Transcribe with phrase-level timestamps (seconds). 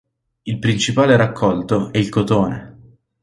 [0.45, 2.97] Il principale raccolto è il cotone.